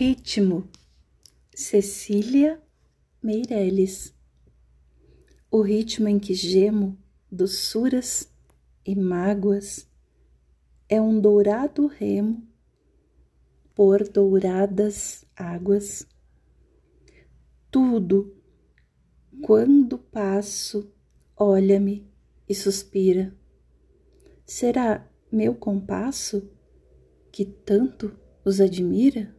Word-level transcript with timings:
Ritmo 0.00 0.70
Cecília 1.52 2.62
Meireles. 3.20 4.14
O 5.50 5.60
ritmo 5.60 6.06
em 6.06 6.20
que 6.20 6.34
gemo 6.34 6.96
doçuras 7.28 8.32
e 8.86 8.94
mágoas 8.94 9.90
é 10.88 11.00
um 11.00 11.20
dourado 11.20 11.88
remo 11.88 12.46
por 13.74 14.08
douradas 14.08 15.24
águas. 15.34 16.06
Tudo, 17.68 18.36
quando 19.42 19.98
passo, 19.98 20.92
olha-me 21.36 22.08
e 22.48 22.54
suspira. 22.54 23.36
Será 24.46 25.10
meu 25.32 25.56
compasso 25.56 26.48
que 27.32 27.44
tanto 27.44 28.16
os 28.44 28.60
admira? 28.60 29.36